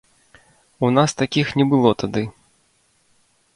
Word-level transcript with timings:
У 0.87 0.89
нас 0.97 1.13
такіх 1.21 1.47
не 1.61 1.65
было 1.75 1.91
тады. 2.05 2.23